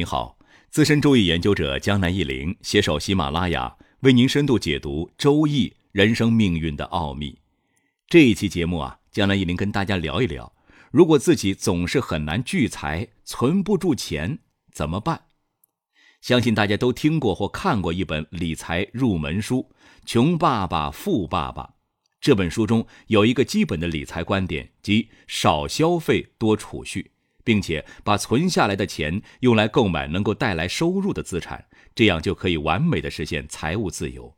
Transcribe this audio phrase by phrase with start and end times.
[0.00, 0.38] 您好，
[0.70, 7.38] 资深周易研究者江南一林携手喜马拉雅，为您深度解读周易人生命运的奥秘。
[8.08, 10.54] 这一期节目啊，江南一林跟大家聊一聊，
[10.90, 14.38] 如果自己总是很难聚财，存不住钱
[14.72, 15.24] 怎么办？
[16.22, 19.56] 相信大家都听过或看过一本理财入门书
[20.06, 21.62] 《穷爸爸富爸爸》。
[22.22, 27.10] 这本书中有一个基本的理财观点，即少消费多储蓄。
[27.44, 34.34] 并且把存下来的钱用来购买能够带来收入的资产，这样就可以完美的实现财务自由。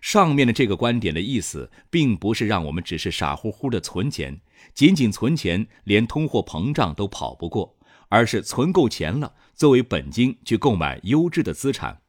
[0.00, 4.38] 上面的这个观点的意思，并不是让我们只是傻乎乎的存钱，
[4.74, 7.78] 仅仅存钱连通货膨胀都跑不过，
[8.10, 12.02] 而是存够钱了，作为本金去购买优质的资产。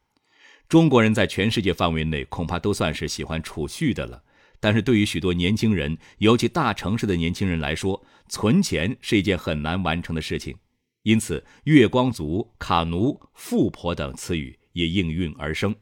[0.68, 4.24] 中国人在全世界范围内恐怕都算是喜欢储蓄的了。
[4.60, 10.56] 但是对于许多年轻人，尤其大城市的年轻人来说，存钱是一件很难完成的事情。
[11.04, 15.76] 因此，月光族、卡奴、富婆等词语也应运而生。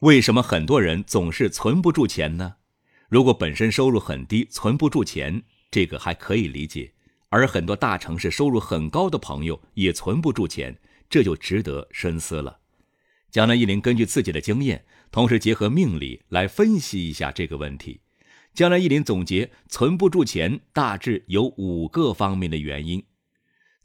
[0.00, 2.56] 为什么很多人总是存不住钱呢？
[3.08, 6.92] 如果本身收入很低，存不住钱，这个还可以理解；
[7.28, 10.78] 而很多大城市收入很高的朋友也存不住钱，
[11.10, 12.60] 这就值得深思了。
[13.30, 14.84] 江南一林根据自己的经验。
[15.10, 17.98] 同时结合命理来分析一下这个问题。
[18.58, 23.00] 江南一林总结，存不住钱大致有五个方面的原因。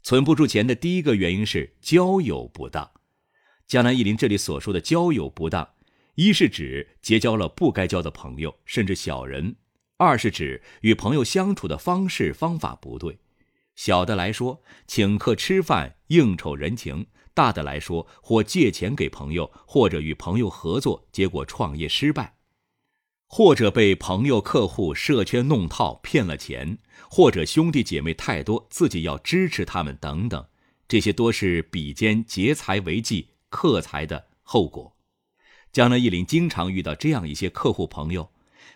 [0.02, 2.90] 存不住钱的第一个原因是交友不当。
[3.68, 5.68] 江南一林这里所说的交友不当，
[6.16, 9.54] 一是指结交了不该交的朋友，甚至小人；
[9.96, 13.20] 二是指与朋友相处的方式方法不对。
[13.76, 17.06] 小的来说，请客吃饭应酬人情。
[17.32, 22.33] 大的来说，或借钱给朋友，或者与朋友合作，结果创业失败，
[23.26, 26.78] 或者被朋友、客户设圈弄套骗了钱，
[27.10, 30.46] 或者兄弟姐妹太多，自己要支持他们等等，
[30.86, 34.96] 这些多是比肩劫财为忌、克财的后果。
[35.72, 38.30] 江南一林经常遇到这样一些客户朋友，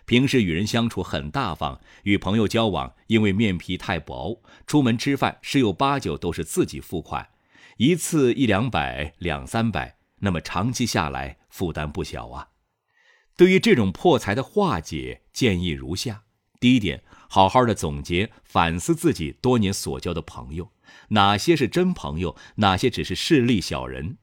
[0.05, 7.29] 平时与人相处很大方，与朋友交往因为面皮太薄，出门吃饭十有八九都是自己付款。
[7.77, 12.49] 一次一两百、两三百，那么长期下来负担不小啊。
[13.39, 16.23] 对于这种破财的化解，建议如下：
[16.59, 20.73] 第一点，好好的总结反思自己多年所交的朋友，
[21.11, 24.17] 哪些是真朋友，哪些只是势利小人。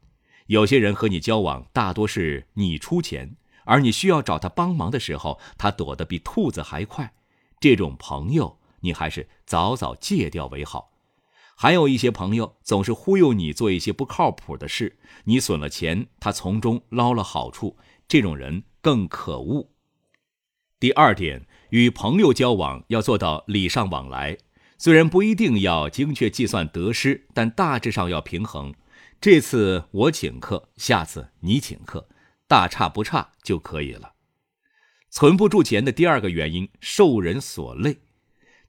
[0.48, 7.14] 有些人和你交往，大多是你出钱，而你需要找他帮忙的时候，他躲得比兔子还快。
[7.58, 10.92] 这种朋友，你还是早早戒掉为好。
[11.56, 19.72] 还有一些朋友总是忽悠你做一些不靠谱的事，你损了钱，他从中捞了好处，这种人更可恶。
[20.78, 24.38] 第二点，与朋友交往要做到礼尚往来，
[24.78, 28.72] 虽然不一定要精确计算得失，但大致上要平衡。
[29.20, 32.08] 这次我请客，下次你请客，
[32.46, 34.12] 大差不差就可以了。
[35.10, 37.98] 存不住钱的第二个原因，受人所累。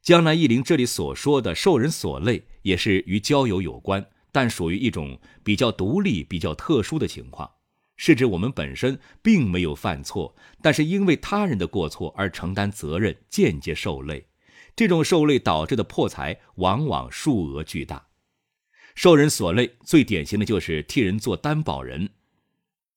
[0.02, 7.52] 江南一林这里所说的受人所累，也是与交友有关，但属于一种比较独立、比较特殊的情况，
[7.98, 14.26] 是指我们本身并没有犯错，但是因为他人的过错而承担责任，间接受累。
[14.76, 18.08] 这种受累导致的破财，往往数额巨大。
[18.94, 22.10] 受人所累，最典型的就是替人做担保人，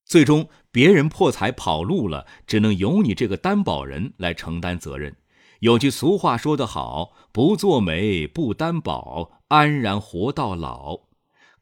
[0.04, 5.16] 最终别人破财跑路了，只能由你这个担保人来承担责任。
[5.60, 11.00] 有句俗话说得好：“不做媒不担保，安然活到老。”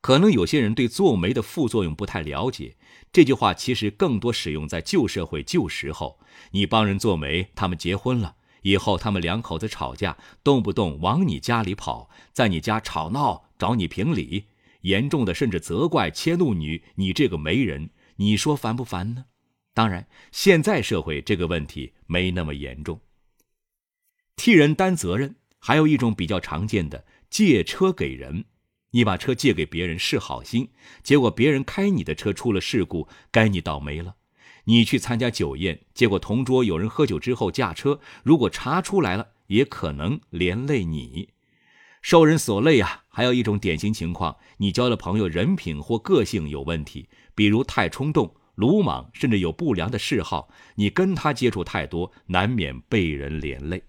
[0.01, 2.77] 可能有些人对做媒的副作用不太了解。
[3.13, 6.21] 这句话其实更多使用在旧社会旧时候。
[6.53, 14.45] 你帮人做媒，他们结婚了以后，他们两口子吵架，动不动往你家里跑，在你家吵闹，找你评理，
[14.83, 19.25] 严重的甚至责怪迁怒你，你这个媒人，你说烦不烦呢？
[19.75, 23.01] 当然，现在社会这个问题没那么严重。
[24.37, 28.45] 替人担责任，还有一种比较常见的借车给人。
[28.91, 30.71] 你把车借给别人是好心，
[31.03, 34.17] 结果别人开你的车出了事故，该你倒霉了。
[34.65, 41.31] 你去参加酒宴，结果同桌有人喝酒之后驾车，如果查出来了，也可能连累你。
[42.01, 43.05] 受人所累啊！
[43.09, 53.83] 还有一种典型情况，你交的朋友人品或个性有问题，比如太冲动、鲁莽，甚至有不良的嗜好，你跟他接触太多，难免被人连累。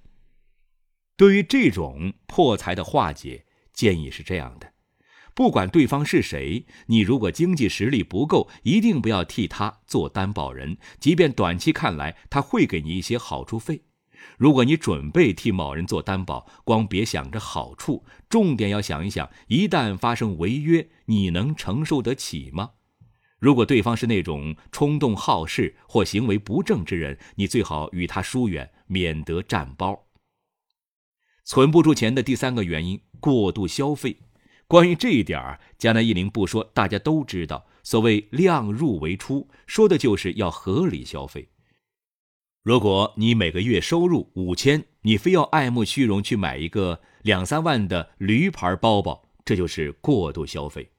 [1.16, 4.72] 对于这种破财的化解，建议是这样的：
[5.40, 10.78] 不管对方是谁，你如果经济实力不够，一定不要替他做担保人。
[11.00, 13.84] 即便短期看来他会给你一些好处费，
[14.38, 22.72] 如果你准备替某人做担保，光别想着好处，重点要想一想，一旦发生违约，你能承受得起吗？
[23.40, 30.08] 如果对方是那种冲动好事或行为不正之人，你最好与他疏远，免得占包。
[31.46, 34.18] 存不住钱的第三个原因，过度消费。
[34.70, 37.66] 关于这一点儿，江南一林不说，大家都知道。
[37.82, 41.50] 所谓量入为出，说的就是要合理消费。
[42.62, 50.92] 如果你每个月收入五千，你非要爱慕虚荣去买一个两三万的驴牌包包，这就是过度消费。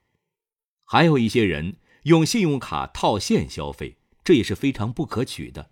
[0.84, 5.70] 还有一些人用信用卡套现消费，这也是非常不可取的。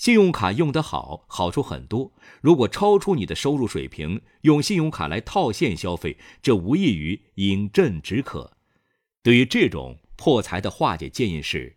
[0.00, 2.10] 信用卡用得好，好处很多。
[2.40, 8.50] 如果超出你的收入水平，用信用卡来套现消费，这无异于饮鸩止渴。
[9.22, 11.76] 对于这种破财的化解建议是：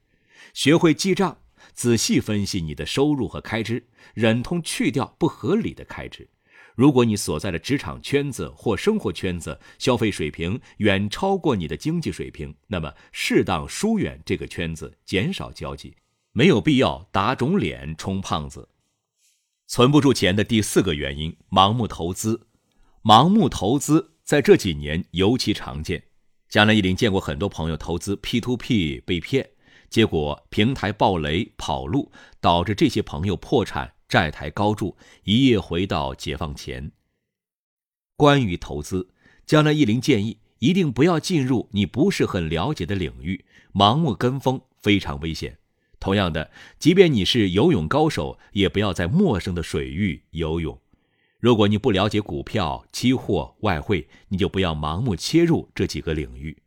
[0.54, 1.38] 学会记账，
[1.74, 6.30] 仔细分析你的收入和开支，忍痛去掉不合理的开支。
[6.76, 15.94] 如果你所在的职场圈子或生活圈子消费水平远超过你的经济水平，那么适当疏远这个圈子，减少交际。
[16.34, 18.68] 没有必要打肿脸充胖子。
[19.68, 22.48] 存不住钱的第四个原因，盲目投资。
[23.04, 26.04] 盲目投资在这几年尤其常见。
[26.50, 29.50] 江南一林见过很多朋友投资 P to P 被骗，
[29.90, 36.92] 结果平台暴雷跑路，导致这些朋友破产，债台高筑，一夜回到解放前。
[38.16, 39.10] 关于投资，
[39.46, 45.58] 江南一林建议一定不要进入你不是很了解的领域，盲目跟风非常危险。
[46.04, 50.78] 同样的，即便你是游泳高手，也不要在陌生的水域游泳。
[51.40, 56.58] 如果你不了解股票、期货、外汇，你就不要盲目切入这几个领域；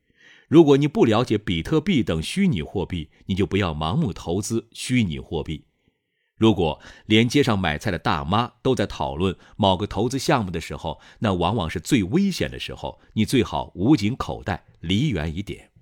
[0.48, 5.66] 如果你不了解比特币等虚拟货币，你就不要盲目投资虚拟货币。
[6.38, 15.72] 如果连街上买菜的大妈都在讨论某个投资项目的时候，那往往是最危险的时候，你最好捂紧口袋，离远一点。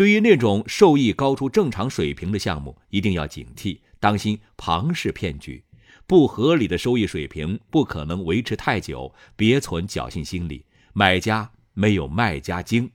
[0.00, 5.62] 对于那种收益高出正常水平的项目，一定要警惕，当心庞氏骗局。
[6.06, 10.64] 不合理的收益水平不可能维持太久，别存侥幸心理。
[10.94, 12.90] 买家没有卖家精。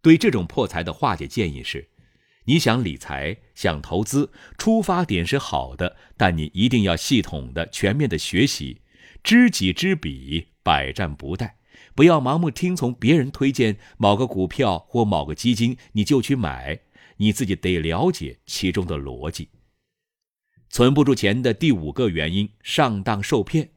[0.00, 1.86] 对这种破财的化解建议是：
[2.46, 8.80] 你想理财、想投资，出发点是好的，但你一定要系统的、全面的学习，
[9.22, 11.50] 知己知彼，百战不殆。
[11.94, 16.80] 不要盲目听从别人推荐某个股票或某个基金，你就去买，
[17.18, 19.48] 你自己得了解其中的逻辑。
[20.70, 23.70] 存不住钱的第五个原因，上当受骗。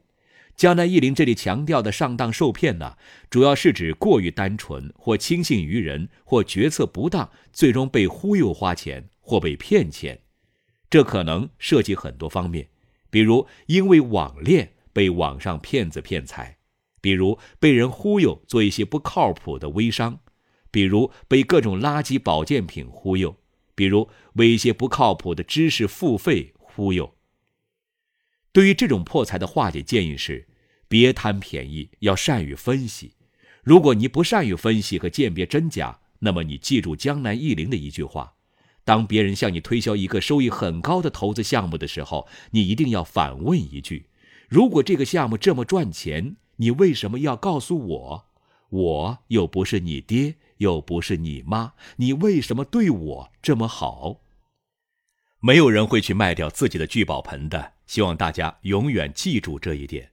[0.56, 2.96] 江南一林这里强调的上当受骗呢，
[3.28, 10.18] 主要是指过于单纯或轻信于人或决策不当，最终被忽悠花钱或被骗钱。
[10.88, 12.68] 这可能涉及很多方面，
[13.10, 16.56] 比如因为网恋被网上骗子骗财。
[17.06, 20.18] 比如被人忽悠做一些不靠谱的微商，
[20.72, 23.36] 比如被各种垃圾保健品忽悠，
[23.76, 27.14] 比如为一些不靠谱的知识付费忽悠。
[28.50, 30.48] 对于这种破财的化解建议是：
[30.88, 33.12] 别贪便宜，要善于分析。
[33.62, 38.34] 如果你不善于分析和鉴别真假，那么你记住江南忆林的一句话：
[38.82, 44.08] 当别人向你推销一个收益很高的投资项目的时候，你一定要反问一句：
[44.48, 46.34] 如果这个项目这么赚钱？
[46.56, 48.26] 你为什么要告诉我？
[48.68, 54.22] 我又不是你爹，又不是你妈，你为什么对我这么好？
[55.40, 57.74] 没有人会去卖掉自己的聚宝盆的。
[57.86, 60.10] 希望大家永远记住这一点。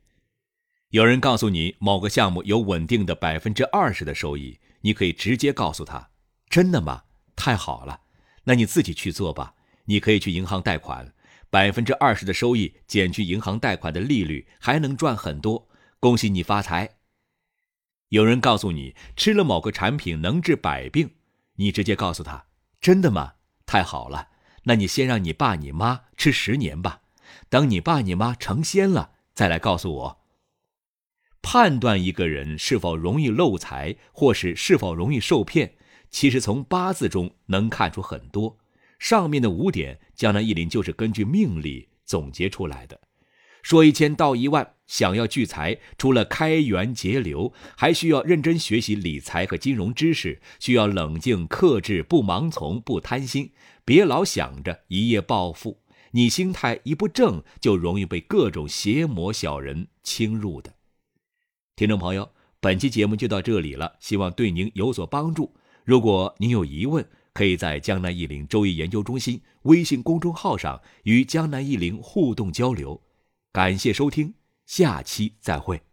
[0.90, 6.12] 有人告诉你某个项目有稳定的百分之二十的收益，你可以直接告诉他
[6.48, 7.06] ：“真的吗？
[7.36, 8.02] 太好了，
[8.44, 9.56] 那你自己去做吧。
[9.86, 11.12] 你可以去银行贷款，
[11.50, 15.68] 百分之二十的收益减去银行贷款的利率，还能赚很多。”
[16.04, 16.98] 恭喜你发财！
[18.10, 21.12] 有人告诉你吃了某个产品能治百病，
[21.56, 22.48] 你直接告诉他
[22.82, 23.36] ：“真的吗？
[23.66, 24.28] 太好了！
[24.64, 27.04] 那你先让你爸你妈吃十年吧，
[27.48, 30.26] 等你爸你妈成仙了再来告诉我。”
[31.42, 35.76] 判断一个人是否容易漏财，或是是否容易受骗，
[36.10, 38.58] 其实从八字中能看出很多。
[39.00, 43.00] 上面的五点，江南一林就是根据命理总结出来的。
[43.64, 53.52] 说一千道一万，想要聚财，除了开源节流，还需要认真学习理财和金融知识，需要冷静克制，不盲从，不贪心，
[53.86, 55.80] 别老想着一夜暴富。
[56.12, 60.76] 你心态一不正，就容易被各种邪魔小人侵入的。
[61.78, 62.30] 听众朋友，
[62.60, 65.56] 本期节目就到这里了，希望对您有所帮助。
[65.86, 67.04] 如果您有疑问，
[67.34, 73.02] 可以在江南易林周易研究中心微信公众号上与江南易林互动交流。
[73.54, 74.34] 感谢收听，
[74.66, 75.93] 下期再会。